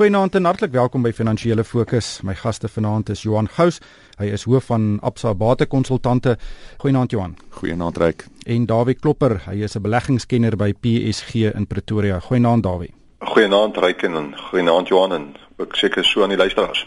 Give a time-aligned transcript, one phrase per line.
[0.00, 2.22] Goeienaand en hartlik welkom by Finansiële Fokus.
[2.24, 3.82] My gaste vanaand is Johan Gous.
[4.16, 6.38] Hy is hoof van Absa Batekonsultante.
[6.80, 7.34] Goeienaand Johan.
[7.58, 8.24] Goeienaand Ryk.
[8.48, 12.18] En Dawie Klopper, hy is 'n beleggingskenner by PSG in Pretoria.
[12.20, 12.94] Goeienaand Dawie.
[13.18, 16.86] Goeienaand Ryk en goeienaand Johan en ek seker so aan die luisteraars.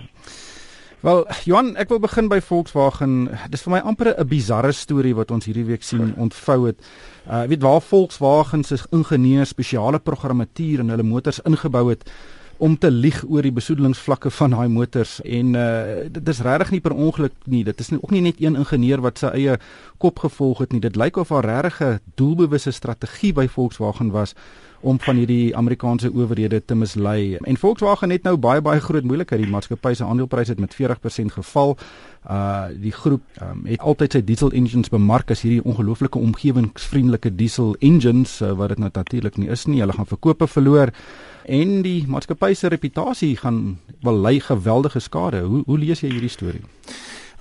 [0.99, 3.29] Wel, Johan, ek wil begin by Volkswagen.
[3.49, 6.81] Dis vir my amper 'n bizarre storie wat ons hierdie week sien ontvou het.
[7.29, 12.09] Uh weet waar Volkswagen se ingenieurs spesiale programmatuur in hulle motors ingebou het
[12.63, 15.71] om te lieg oor die besoedelingsvlakke van daai motors en uh
[16.15, 17.63] dit is regtig nie per ongeluk nie.
[17.67, 19.57] Dit is nie, ook nie net een ingenieur wat sy eie
[19.99, 20.79] kop gevolg het nie.
[20.83, 24.35] Dit lyk of daar regtig 'n doelbewuste strategie by Volkswagen was
[24.83, 27.35] om van hierdie Amerikaanse owerhede te mislei.
[27.35, 29.41] En Volkswagen het nou baie baie groot moeilikheid.
[29.41, 31.77] Die maatskappy se aandelepryse het met 40% geval.
[32.29, 37.75] Uh die groep um, het altyd sy diesel engines bemark as hierdie ongelooflike omgewingsvriendelike diesel
[37.79, 39.79] engines uh, wat dit nou natuurlik nie is nie.
[39.79, 40.91] Hulle gaan verkope verloor
[41.43, 45.43] en die maatskappy se reputasie gaan wel ly geweldige skade.
[45.47, 46.63] Hoe hoe lees jy hierdie storie?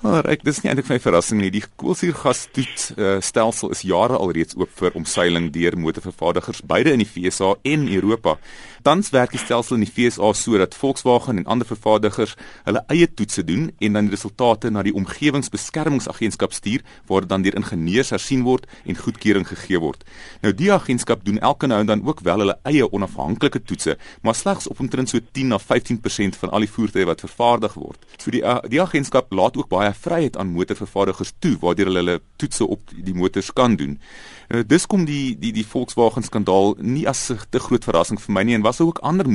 [0.03, 1.53] Maar ek dis nie eintlik my verrassing nie.
[1.55, 7.05] Die koolsuurgas toets uh, stelsel is jare alreeds oop vir omseiling deur motorvervaardigers beide in
[7.05, 8.35] die FSA en Europa.
[8.83, 12.35] Tans werk die stelsel in die FSA sodat Volkswagen en ander vervaardigers
[12.67, 17.47] hulle eie toetse doen en dan die resultate na die omgewingsbeskermingsagentskap stuur waar dit dan
[17.47, 20.03] deur ingenieurs hersien word en goedkeuring gegee word.
[20.43, 23.95] Nou die agentskap doen elke nou en dan ook wel hulle eie onafhanklike toetse,
[24.27, 28.03] maar slegs op omtrent so 10 na 15% van al die voertuie wat vervaardig word.
[28.19, 32.21] So die uh, die agentskap laat ook baie vryheid aan motorvervaardigers toe waardeur hulle hulle
[32.37, 33.99] toetse op die motors kan doen.
[34.53, 38.33] Uh, dis kom die die die Volkswagen skandaal nie as 'n te groot verrassing vir
[38.33, 39.27] my nie en was ook ander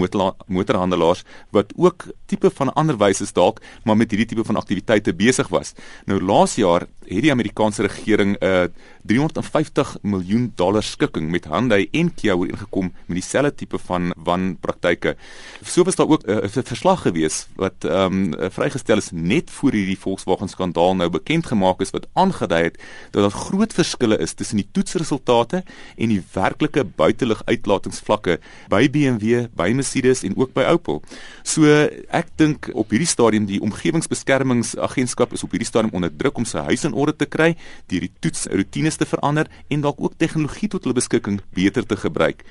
[0.48, 5.48] motorhandelaars wat ook tipe van ander wyse dalk maar met hierdie tipe van aktiwiteite besig
[5.48, 5.74] was.
[6.06, 8.68] Nou laas jaar het die Amerikaanse regering 'n uh,
[9.08, 15.16] 350 miljoen dollar skikking met Hyundai en Kia ooreengekom met dieselfde tipe van wanpraktyke.
[15.64, 19.52] So was daar ook eh, 'n uh, verslag gewees wat ehm um, vrygestel is net
[19.52, 22.78] voor hierdie Volkswagen skandaal nou bekend gemaak is wat aangedui het
[23.12, 25.64] dat daar groot verskille is tussen die toetsresultate
[25.98, 28.38] en die werklike buitelug uitlatingsvlakke
[28.72, 31.02] by BMW, by Mercedes en ook by Opel.
[31.44, 36.48] So ek dink op hierdie stadium die omgewingsbeskermingsagentskap is op hierdie stadium onder druk om
[36.48, 37.54] sy huis in orde te kry,
[37.92, 42.44] deur die toetsroetines te verander en dalk ook tegnologie tot hulle beskikking beter te gebruik.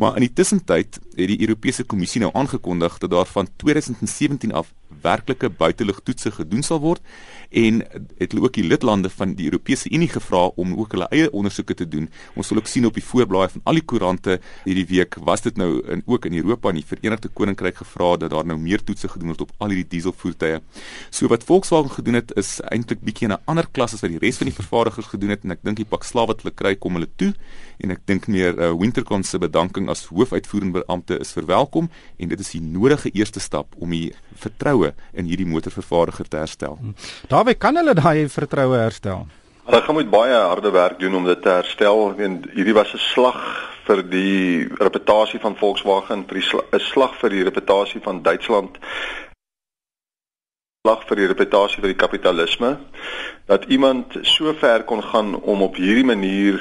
[0.00, 4.72] Maar in die tussentyd het die Europese Kommissie nou aangekondig dat daar van 2017 af
[5.02, 7.02] werklike buitelugtoetse gedoen sal word
[7.54, 7.82] en
[8.18, 11.76] het hulle ook die lidlande van die Europese Unie gevra om ook hulle eie ondersoeke
[11.78, 12.08] te doen.
[12.34, 15.60] Ons sal ook sien op die voorblaaie van al die koerante hierdie week was dit
[15.60, 19.08] nou in ook in Europa en die Verenigde Koninkryk gevra dat daar nou meer toetse
[19.12, 20.60] gedoen word op al hierdie dieselvoertuie.
[21.10, 24.38] So wat Volkswagen gedoen het is eintlik bietjie 'n ander klas as wat die res
[24.38, 26.94] van die vervaardigers gedoen het en ek dink die pak slaaf wat hulle kry kom
[26.94, 27.34] hulle toe
[27.78, 32.40] en ek dink meer uh, Wintercon se bedanking as hoofuitvoerende beampte is verwelkom en dit
[32.40, 34.73] is die nodige eerste stap om die vertroue
[35.12, 36.78] in hierdie motorvervaardiger te herstel.
[36.80, 36.94] Hm.
[37.28, 39.26] Daarby kan hulle daai vertroue herstel.
[39.64, 42.98] Hulle gaan moet baie harde werk doen om dit te herstel en hierdie was 'n
[42.98, 43.40] slag
[43.86, 48.78] vir die reputasie van Volkswagen, 'n slag vir die reputasie van Duitsland
[50.84, 52.70] slag vir die reputasie vir die kapitalisme
[53.48, 56.58] dat iemand so ver kon gaan om op hierdie manier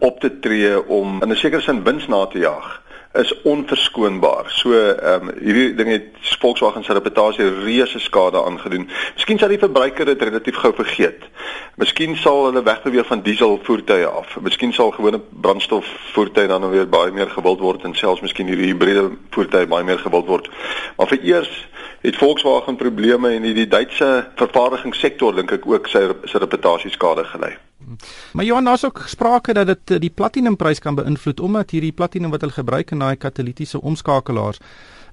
[0.00, 2.80] op te tree om in 'n sekere sin wins na te jaag
[3.12, 4.44] is onverskoonbaar.
[4.50, 6.06] So ehm um, hierdie ding het
[6.38, 8.88] Volkswagen se reputasie reuse skade aangedoen.
[9.14, 11.24] Miskien sal die verbruiker dit relatief gou vergeet.
[11.76, 14.36] Miskien sal hulle wegbeweeg van diesel voertuie af.
[14.40, 18.46] Miskien sal gewone brandstof voertuie dan nou weer baie meer gewild word en selfs miskien
[18.46, 20.50] hierdie hibriede voertuie baie meer gewild word.
[20.96, 21.54] Maar vir eers
[22.00, 27.56] het Volkswagen probleme en die Duitse vervaardigingssektor dink ek ook sy sy reputasie skade gelei.
[28.32, 32.30] Maar Johan, daar's ook sprake dat dit eh, die platinumprys kan beïnvloed omdat hierdie platinum
[32.30, 34.58] wat hulle gebruik in daai katalitiese omskakelaars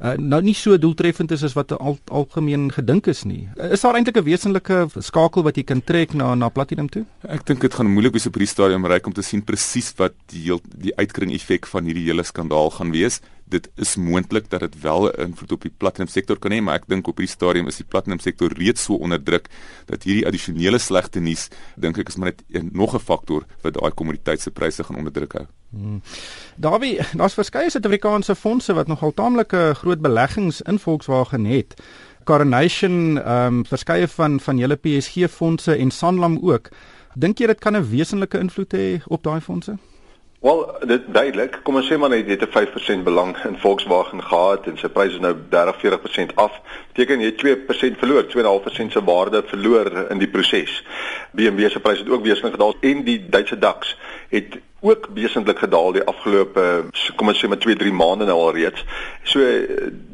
[0.02, 3.46] uh, nou nie so doeltreffend is as wat al, algemeen gedink is nie.
[3.56, 7.06] Uh, is daar eintlik 'n wesenlike skakel wat jy kan trek na na platinum toe?
[7.28, 10.14] Ek dink dit gaan moeilik wees op hierdie stadium reik om te sien presies wat
[10.28, 14.82] die die uitkring effek van hierdie hele skandaal gaan wees dit is moontlik dat dit
[14.82, 17.68] wel 'n invloed op die platinum sektor kan hê, maar ek dink op hierdie stadium
[17.68, 19.48] is die platinum sektor reeds so onder druk
[19.86, 23.92] dat hierdie addisionele slegte nuus dink ek is maar net nog 'n faktor wat daai
[23.92, 25.46] kommoditeit se pryse gaan onder druk hou.
[25.70, 26.02] Hmm.
[26.56, 31.74] Daarby, daar's verskeie Suid-Afrikaanse fondse wat nogal taamlike groot beleggings in Volkswagen het.
[32.24, 36.70] Coronation, ehm um, verskeie van van julle PSG fondse en Sanlam ook.
[37.14, 39.78] Dink jy dit kan 'n wesenlike invloed hê op daai fondse?
[40.46, 41.56] Wel, dit duidelik.
[41.66, 44.88] Kom ons sê maar net jy het 'n 5% belang in Volkswagen gehad en sy
[44.88, 46.52] pryse is nou 30-40% af.
[46.94, 50.84] Beteken jy 2% verloor, 2.5% se waarde verloor in die proses.
[51.32, 53.98] BMW se pryse het ook wesentlik gedaal en die Duitse DAX
[54.30, 58.54] het ook wesentlik gedaal die afgelope kom ons sê met 2, 3 maande nou al
[58.54, 58.86] reeds.
[59.24, 59.40] So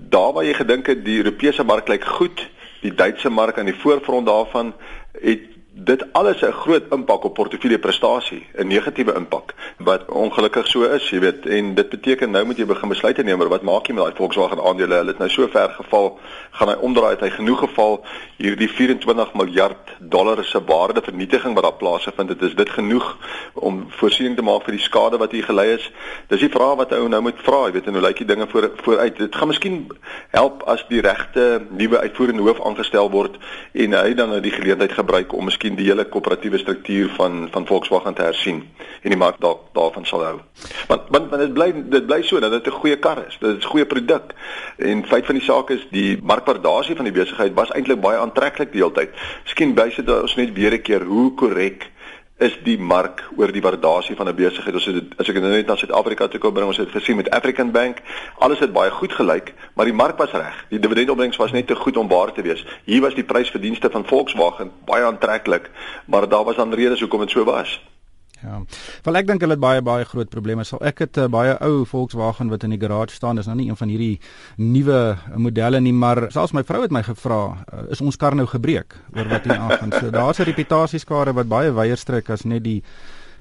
[0.09, 2.49] daar waar jy gedink het die Europese mark lyk goed,
[2.81, 4.73] die Duitse mark aan die voorfront daarvan
[5.11, 10.83] het dit alles 'n groot impak op portefeulje prestasie, 'n negatiewe impak wat ongelukkig so
[10.83, 13.87] is, jy weet, en dit beteken nou moet jy begin besluite neem oor wat maak
[13.87, 14.95] jy met daai Volkswagen aandele?
[14.95, 16.19] Hulle het nou so ver geval,
[16.51, 18.05] gaan hy omdraai het hy genoeg geval
[18.37, 23.17] hierdie 24 miljard dollar se waarde vernietiging wat daar plaasvind, dit is dit genoeg
[23.53, 25.91] om voorsiening te maak vir die skade wat hier gelei is?
[26.27, 28.47] Dis die vraag wat ou nou moet vra, jy weet, en hoe lyk die dinge
[28.47, 29.17] voor vooruit?
[29.17, 29.87] Dit gaan miskien
[30.29, 33.37] help as die regte nuwe uitvoerende hoof aangestel word
[33.71, 37.67] en hy dan nou die geleentheid gebruik om miskien die hele koöperatiewe struktuur van van
[37.67, 38.63] Volkswagen te hersien
[39.03, 40.39] en die mark daar daarvan sal hou.
[40.87, 43.37] Want want, want dit bly dit bly so dat dit 'n goeie kar is.
[43.39, 44.33] Dit is 'n goeie produk.
[44.77, 48.71] En feit van die saak is die markwaardasie van die besigheid was eintlik baie aantreklik
[48.71, 49.09] die hele tyd.
[49.43, 51.90] Miskien bysit ons net weer 'n keer hoe korrek
[52.41, 54.73] is die mark oor die waardasie van 'n besigheid.
[54.73, 57.29] Ons het as ek dit net na Suid-Afrika toe kom bring, ons het gesien met
[57.29, 58.01] African Bank,
[58.37, 60.65] alles het baie goed gelyk, maar die mark was reg.
[60.69, 62.65] Die dividendopbrengs was net te goed om waar te wees.
[62.85, 65.69] Hier was die prysverdienste van Volkswagen baie aantreklik,
[66.05, 67.90] maar daar was dan redes hoekom dit so was.
[68.41, 68.61] Ja.
[69.05, 70.63] Wel ek dink hulle het baie baie groot probleme.
[70.63, 73.35] Sal ek het 'n uh, baie ou Volkswagen wat in die garage staan.
[73.35, 74.19] Dis nou nie een van hierdie
[74.57, 78.47] nuwe modelle nie, maar selfs my vrou het my gevra, uh, is ons kar nou
[78.47, 79.91] gebreek oor wat hier aangaan.
[79.99, 82.83] So daar's 'n reputasieskade wat baie wyer strek as net die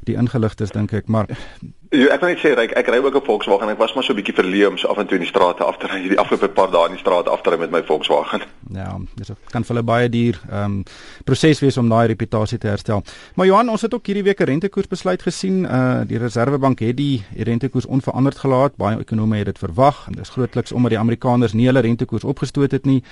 [0.05, 1.27] die ingeligtes dink ek, maar
[1.91, 4.05] Ja, ek wil net sê ek ek ry ook 'n Volkswagen en ek was maar
[4.05, 5.99] so 'n bietjie verleë om so af en toe in die strate af te ry
[5.99, 8.43] hierdie afgelope paar dae in die strate af te ry met my Volkswagen.
[8.73, 10.85] Ja, dis kan vir hulle baie duur ehm um,
[11.25, 13.03] proses wees om daai reputasie te herstel.
[13.35, 15.65] Maar Johan, ons het ook hierdie week 'n rentekoersbesluit gesien.
[15.65, 18.77] Uh die Reserwebank het die rentekoers onveranderd gelaat.
[18.77, 22.71] Baie ekonome het dit verwag en dis grootliks omdat die Amerikaners nie hulle rentekoers opgestoot
[22.71, 23.03] het nie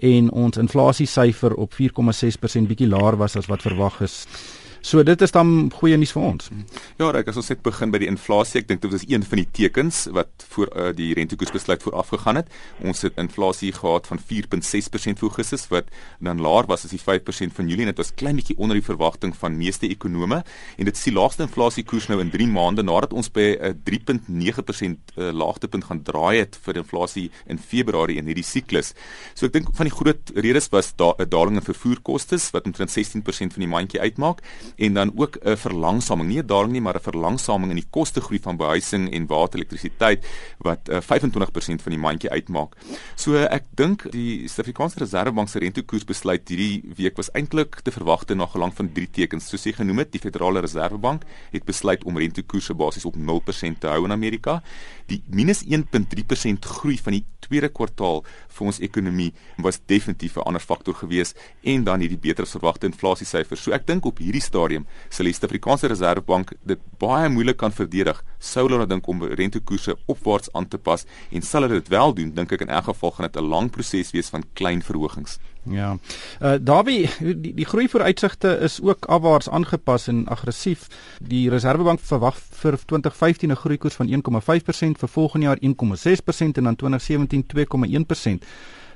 [0.00, 4.26] en ons inflasiesyfer op 4,6% bietjie laer was as wat verwag is.
[4.84, 6.50] So dit is dan goeie nuus vir ons.
[7.00, 9.40] Ja, reg, as ons net begin by die inflasie, ek dink dit was een van
[9.40, 12.50] die tekens wat voor uh, die rentekoersbesluit vooraf gegaan het.
[12.84, 15.88] Ons het inflasie gehad van 4.6% voor Augustus wat
[16.20, 18.84] dan laer was as die 5% van Julie en dit was klein bietjie onder die
[18.84, 23.16] verwagting van meeste ekonome en dit is die laagste inflasiekoers nou in 3 maande nadat
[23.16, 28.28] ons by 'n uh, 3.9% uh, laagtepunt gaan draai het vir inflasie in Februarie in
[28.28, 28.92] hierdie siklus.
[29.32, 32.90] So ek dink van die groot redes was daar 'n daling in vervoerkoste wat omtrent
[32.90, 34.44] 16% van die mandjie uitmaak
[34.76, 38.40] en dan ook 'n verlangsaming, nie 'n daling nie, maar 'n verlangsaming in die kostegroei
[38.40, 40.26] van behuising en water, elektrisiteit
[40.58, 42.76] wat uh, 25% van die mandjie uitmaak.
[43.14, 48.46] So ek dink die Suid-Afrikaanse Reserwebank se rentekoersbesluit hierdie week was eintlik te verwagte na
[48.46, 49.48] gelang van drie tekens.
[49.48, 51.22] Soos jy genoem het, die Federale Reservebank
[51.52, 54.62] het besluit om rentekoerse basies op 0% te hou in Amerika.
[55.06, 58.22] Die minus 1.3% groei van die tweede kwartaal
[58.56, 59.32] vir ons ekonomie
[59.66, 63.62] was definitief 'n ander faktor gewees en dan hierdie beter as verwagte inflasiesyfers.
[63.62, 68.22] So ek dink op hierdie stadium sal die Suid-Afrikaanse Reservebank dit baie moeilik kan verdedig
[68.38, 72.34] sou hulle dink om rentekoerse opwaarts aan te pas en sal hulle dit wel doen,
[72.34, 75.38] dink ek in elk geval gaan dit 'n lang proses wees van klein verhogings.
[75.70, 75.96] Ja.
[76.40, 80.86] Uh Dawie, die die groei vooruitsigte is ook afwaarts aangepas en aggressief.
[81.18, 86.76] Die Reserwebank verwag vir 2015 'n groeikoers van 1,5%, vir volgende jaar 1,6% en dan
[86.76, 88.44] 2017 2,1%.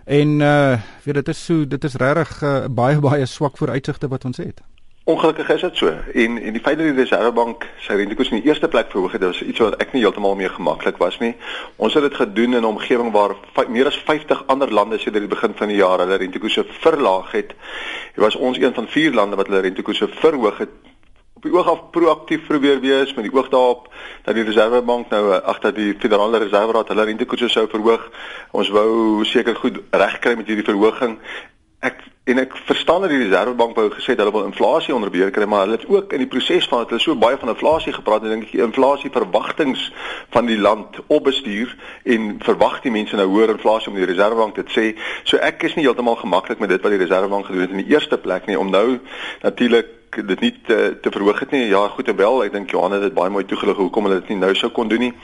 [0.04, 4.24] En uh weet dit is so dit is regtig uh, baie baie swak vooruitsigte wat
[4.24, 4.62] ons het.
[5.08, 5.88] Ongelukkig is dit so.
[6.14, 9.22] En en die feit dat die Reservebank sy rentekoers in die eerste plek verhoog het,
[9.24, 11.30] was iets wat ek nie heeltemal mee gemaklik was nie.
[11.76, 13.32] Ons het dit gedoen in 'n omgewing waar
[13.68, 17.48] meer as 50 ander lande sedert die begin van die jaar hulle rentekoerse verlaag het.
[18.14, 20.76] Dit was ons een van vier lande wat hulle rentekoerse verhoog het
[21.36, 23.92] op die oog af proaktief probeer wees met die oog daarop
[24.22, 28.10] dat die Reservebank nou agter die Federale Reserveraad hulle rentekoerse sou verhoog.
[28.50, 31.18] Ons wou seker goed regkry met hierdie verhoging
[31.80, 35.30] ek en ek verstaan dat die Reservebank wou gesê het hulle wil inflasie onder beheer
[35.32, 38.26] kry, maar hulle het ook in die proses van hulle so baie van inflasie gepraat
[38.26, 39.80] en dink ek die inflasie verwagtinge
[40.34, 41.72] van die land opbestuur
[42.04, 44.88] en verwag die mense nou hoër inflasie om die Reservebank dit sê.
[45.24, 47.94] So ek is nie heeltemal gemaklik met dit wat die Reservebank gedoen het in die
[47.94, 48.98] eerste plek nie om nou
[49.46, 51.66] natuurlik dit nie te, te verhoog het nie.
[51.68, 52.44] Ja, goed en wel.
[52.44, 54.88] Ek dink Johan het dit baie mooi toegelig hoekom hulle dit nie nou sou kon
[54.88, 55.14] doen nie.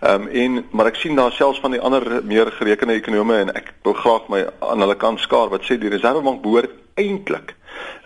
[0.00, 3.54] Ehm um, en maar ek sien daar selfs van die ander meer gerekende ekonome en
[3.54, 7.54] ek wil graag my aan hulle kant skaar wat sê die Reservebank behoort eintlik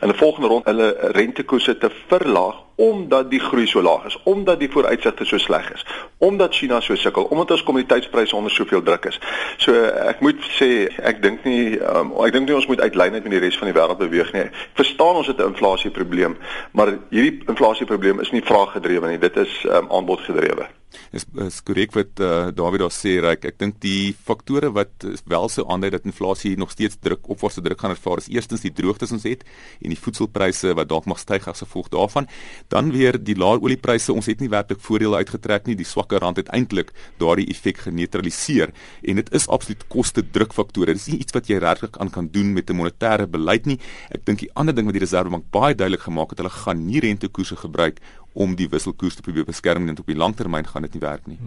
[0.00, 4.58] in 'n volgende rond hulle rentekoerse te verlaag omdat die groei so laag is, omdat
[4.58, 5.84] die vooruitsigte so sleg is,
[6.22, 9.18] omdat China so sukkel, omdat ons kommoditeitspryse onder soveel druk is.
[9.58, 9.74] So
[10.06, 10.68] ek moet sê
[11.02, 13.74] ek dink nie um, ek dink nie ons moet uitlyn met die res van die
[13.78, 14.44] wêreld beweeg nie.
[14.46, 16.36] Ek verstaan ons het 'n inflasieprobleem,
[16.78, 20.68] maar hierdie inflasieprobleem is nie vraaggedrewe nie, dit is um, aanbodgedrewe.
[21.12, 23.46] Is is korrek wat uh, David daar sê, Ryk.
[23.52, 27.80] Ek dink die faktore wat wel sou aandui dat inflasie nog steeds druk opwaartse druk
[27.80, 29.44] gaan ervaar, is eerstens die droogtes ons het
[29.80, 32.28] en die voedselpryse wat dalk mag styg as gevolg daarvan.
[32.72, 35.78] Dan weer die lae oliepryse, ons het nie werklik voordele uitgetrek nie.
[35.78, 40.92] Die swakker rand het eintlik daardie effek geneutraliseer en dit is absoluut koste drukfaktore.
[40.92, 43.78] Dit is nie iets wat jy regtig aan kan doen met 'n monetêre beleid nie.
[44.10, 47.00] Ek dink die ander ding wat die Reserwebank baie duidelik gemaak het, hulle gaan nie
[47.00, 48.00] rentekoerse gebruik
[48.34, 51.38] om die wisselkoers te probeer beskerm en op die langtermyn gaan dit nie werk nie.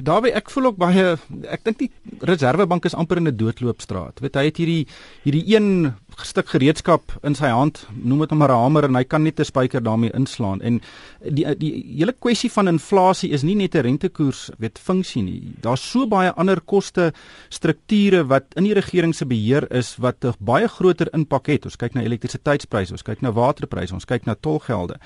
[0.00, 1.16] Daarby ek voel ook baie
[1.50, 1.90] ek dink die
[2.26, 4.20] Reserwebank is amper in 'n doodloopstraat.
[4.20, 4.86] Weet hy het hierdie
[5.24, 9.40] hierdie een stuk gereedskap in sy hand, noem dit 'n hamer en hy kan net
[9.40, 10.60] 'n spyker daarmee inslaan.
[10.62, 10.80] En
[11.20, 15.52] die die hele kwessie van inflasie is nie net 'n rentekoers weet funksie nie.
[15.60, 17.12] Daar's so baie ander koste
[17.48, 21.64] strukture wat in die regering se beheer is wat 'n baie groter impak het.
[21.64, 24.96] Ons kyk na elektrisiteitspryse, ons kyk na waterpryse, ons kyk na tolgelde.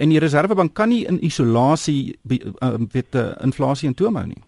[0.00, 4.38] En die Reserwebank kan nie in isolasie uh, weet uh, inflasie in toom hou nie.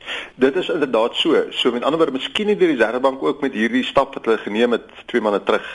[0.40, 1.42] Dit is inderdaad so.
[1.50, 4.78] So met ander woorde, miskien het die Reserwebank ook met hierdie stap wat hulle geneem
[4.78, 5.66] het twee maande terug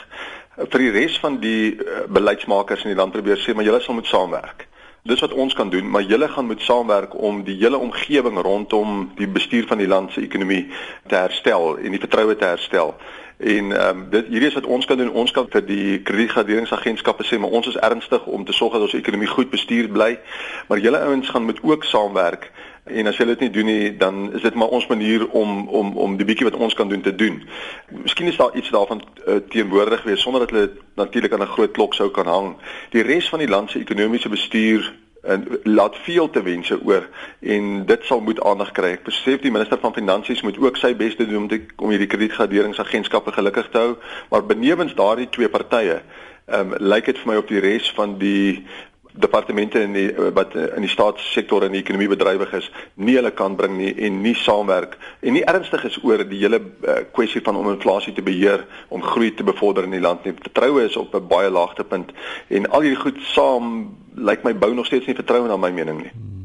[0.58, 3.94] vir die res van die uh, beleidsmakers in die land probeer sê maar julle sal
[3.94, 4.66] moet saamwerk.
[5.06, 9.12] Dis wat ons kan doen, maar julle gaan moet saamwerk om die hele omgewing rondom
[9.16, 10.66] die bestuur van die land se ekonomie
[11.06, 12.96] te herstel en die vertroue te herstel.
[13.38, 15.12] En ehm um, dit hierdie is wat ons kan doen.
[15.12, 18.96] Ons kan vir die kredietgraderingsagentskappe sê, maar ons is ernstig om te sorg dat ons
[18.98, 20.18] ekonomie goed bestuur bly.
[20.68, 22.50] Maar julle ouens gaan moet ook saamwerk.
[22.84, 25.96] En as julle dit nie doen nie, dan is dit maar ons manier om om
[25.96, 27.42] om die bietjie wat ons kan doen te doen.
[28.02, 31.70] Miskien is daar iets daarvan uh, teenwoordig wees sonder dat hulle natuurlik aan 'n groot
[31.70, 32.56] klok sou kan hang.
[32.90, 37.08] Die res van die land se ekonomiese bestuur en laat veel te wense oor
[37.40, 38.92] en dit sal moet aandag kry.
[38.96, 41.90] Ek besef die minister van finansies moet ook sy bes te doen om die, om
[41.90, 43.94] hierdie kredietgraderingsagentskappe gelukkig te hou,
[44.30, 46.00] maar benewens daardie twee partye,
[46.48, 48.64] ehm um, lyk dit vir my op die res van die
[49.20, 53.56] departemente in die wat in die staatssektor en die ekonomie bedrywig is, nie hulle kan
[53.58, 57.58] bring nie en nie saamwerk en nie ernstig is oor die hele uh, kwessie van
[57.58, 60.36] om inflasie te beheer, om groei te bevorder in die land nie.
[60.38, 62.12] Vertroue is op 'n baie laagtepunt
[62.48, 66.02] en al hierdie goed saam lyk my bou nog steeds nie vertroue na my mening
[66.02, 66.37] nie.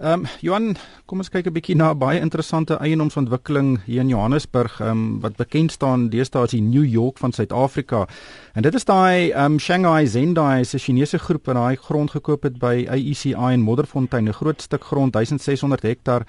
[0.00, 4.78] Ehm um, Johan, kom ons kyk 'n bietjie na baie interessante eienoomsontwikkeling hier in Johannesburg,
[4.80, 8.06] ehm um, wat bekend staan deesdae as die New York van Suid-Afrika.
[8.54, 12.42] En dit is daai ehm um, Shanghai Zendai, 'n Chinese groep wat daai grond gekoop
[12.42, 16.26] het by AECI in Modderfontein, 'n groot stuk grond, 1600 hektaar.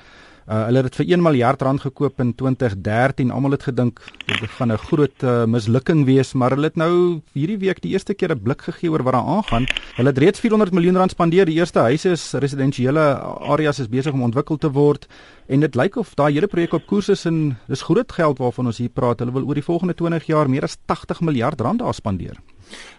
[0.49, 3.29] Uh, hulle het dit vir 1 miljard rand gekoop in 2013.
[3.31, 7.57] Almal het gedink dit gaan 'n groot uh, mislukking wees, maar hulle het nou hierdie
[7.57, 9.67] week die eerste keer 'n blik gegee oor wat daar aangaan.
[9.95, 11.45] Hulle het reeds 400 miljoen rand spandeer.
[11.45, 15.07] Die eerste huise is residensiële areas is besig om ontwikkel te word
[15.47, 18.65] en dit lyk of daai hele projek op koers is en dis groot geld waarvan
[18.65, 19.19] ons hier praat.
[19.19, 22.37] Hulle wil oor die volgende 20 jaar meer as 80 miljard rand daar spandeer.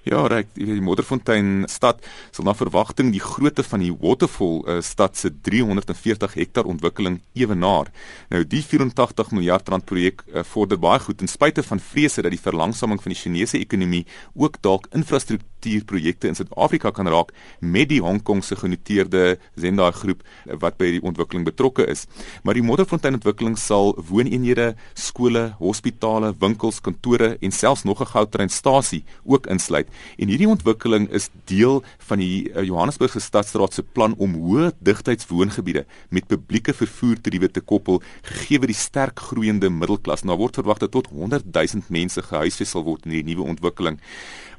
[0.03, 2.01] Ja, reg, die Modderfontein stad
[2.35, 7.93] sal na verwagting die grootte van die Waterfall uh, stad se 340 hektaar ontwikkeling ewenaar.
[8.33, 12.35] Nou die 84 miljard rand projek uh, vorder baie goed ten spyte van vrese dat
[12.35, 14.03] die verlangsaming van die Chinese ekonomie
[14.35, 20.27] ook dalk infrastruktuurprojekte in Suid-Afrika kan raak met die Hong Kong se genoteerde Zendai groep
[20.27, 22.09] uh, wat by die ontwikkeling betrokke is.
[22.43, 29.05] Maar die Modderfontein ontwikkeling sal wooneenhede, skole, hospitale, winkels, kantore en selfs nog 'n goudtreinstasie
[29.23, 29.89] ook insluit.
[30.19, 35.87] En hierdie ontwikkeling is deel van die uh, Johannesburgse stadsraad se plan om hoë digtheidswoongebiede
[36.11, 40.25] met publieke vervoertariewe te koppel gegee die sterk groeiende middelklas.
[40.25, 43.99] Nou word verwag dat tot 100 000 mense gehuisves sal word in die nuwe ontwikkeling.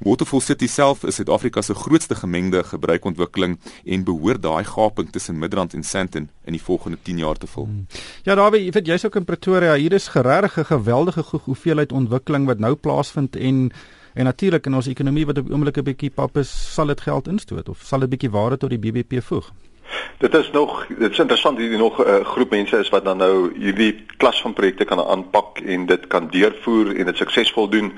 [0.04, 3.56] Waterfall City self is Suid-Afrika se grootste gemengde gebruikontwikkeling
[3.86, 7.66] en behoort daai gaping tussen Midrand en Sandton in die volgende 10 jaar te vul.
[7.70, 7.86] Hmm.
[8.24, 9.76] Ja, daar weet jy, weet jy's ook in Pretoria.
[9.80, 13.72] Hier is regtig 'n geweldige hoeveelheid ontwikkeling wat nou plaasvind en
[14.14, 17.02] En natuurlik in ons ekonomie wat op die oomblik 'n bietjie pap is, sal dit
[17.02, 19.52] geld instoot of sal dit bietjie waarde tot die BBP voeg.
[20.18, 23.18] Dit is nog dit is interessant hierdie nog 'n uh, groep mense is wat dan
[23.18, 27.92] nou hierdie klas van projekte kan aanpak en dit kan deurvoer en dit suksesvol doen.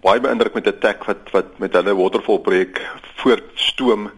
[0.00, 4.10] Baie beïndruk met 'n tech wat wat met hulle waterfall projek voortstoom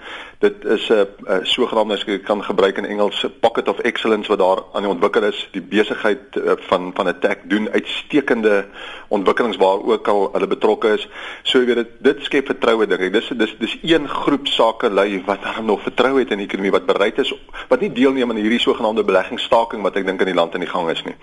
[0.42, 1.06] dit is 'n
[1.42, 5.22] sogenaamde as ek kan gebruik in Engels pocket of excellence wat daar aan die ontwikkel
[5.22, 5.48] is.
[5.52, 8.66] Die besigheid uh, van van 'n tech doen uitstekende
[9.08, 11.08] ontwikkelings waar ook al hulle betrokke is.
[11.42, 13.12] So jy weet dit dit skep vertroue dink ek.
[13.12, 16.74] Dis dis dis een groep sake lui wat dan nog vertrou het in die ekonomie
[16.74, 17.34] wat bereid is
[17.68, 20.72] wat nie deelneem aan hierdie sogenaamde beleggingsstaking wat ek dink in die land in die
[20.72, 21.14] gang is nie.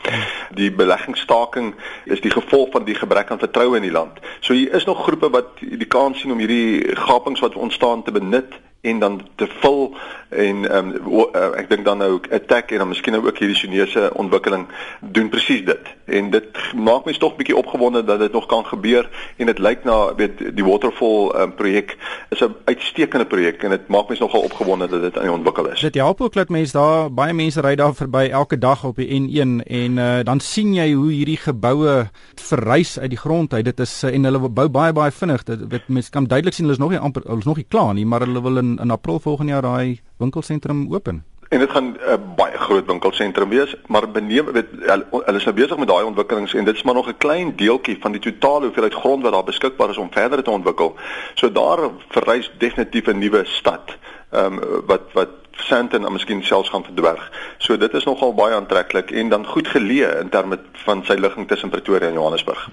[0.56, 4.20] Die beleggingsstaking is die gevolg van die gebrek aan vertroue in die land.
[4.40, 8.12] So hier is nog groepe wat die kans sien om hierdie gapings wat ontstaan te
[8.12, 9.98] benut en dan te vul
[10.30, 13.58] en ehm um, uh, ek dink dan nou attack en dan miskien nou ook hierdie
[13.58, 14.68] Chinese ontwikkeling
[15.02, 15.88] doen presies dit.
[16.06, 19.84] En dit maak my tog bietjie opgewonde dat dit nog kan gebeur en dit lyk
[19.84, 21.96] na weet die waterfall um, projek
[22.30, 25.72] is 'n uitstekende projek en dit maak my nogal opgewonde dat dit aan die ontwikkel
[25.72, 25.82] is.
[25.82, 29.10] Dit help ook dat mense daar baie mense ry daar verby elke dag op die
[29.10, 33.66] N1 en uh, dan sien jy hoe hierdie geboue verrys uit die grond uit.
[33.66, 35.44] Dit is uh, en hulle bou baie baie vinnig.
[35.44, 37.94] Dit mense kan duidelik sien hulle is nog nie amper hulle is nog nie klaar
[37.94, 41.24] nie, maar hulle wil in in April volgende jaar daai winkelsentrum open.
[41.50, 45.56] En dit gaan 'n uh, baie groot winkelsentrum wees, maar beneem weet hulle is nou
[45.56, 48.66] besig met daai ontwikkelings en dit is maar nog 'n klein deeltjie van die totale
[48.66, 50.96] hoeveelheid grond wat daar beskikbaar is om verder te ontwikkel.
[51.34, 53.98] So daar verrys definitief 'n nuwe stad.
[54.30, 55.30] Ehm um, wat wat
[55.70, 57.30] Sandton en miskien selfs gaan verdwerg.
[57.58, 61.48] So dit is nogal baie aantreklik en dan goed geleë in terme van sy ligging
[61.48, 62.66] tussen Pretoria en Johannesburg.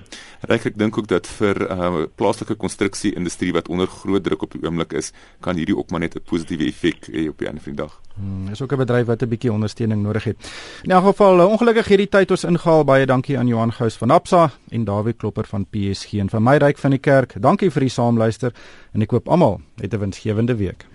[0.49, 4.57] Ryk ek dink ook dat vir uh, plaaslike konstruksie industrie wat onder groot druk op
[4.57, 5.12] die oomblik is,
[5.45, 8.00] kan hierdie ook maar net 'n positiewe effek hê op die einde van die dag.
[8.17, 10.37] Hmm, is ook 'n bedryf wat 'n bietjie ondersteuning nodig het.
[10.83, 12.85] In elk geval, uh, ongelukkig hierdie tyd ons ingehaal.
[12.85, 16.57] Baie dankie aan Johan Gous van Absa en Dawie Klopper van PSG en van my
[16.57, 17.35] ryk van die kerk.
[17.41, 18.53] Dankie vir die saamluister
[18.93, 20.87] en ek hoop almal het 'n winsgewende week.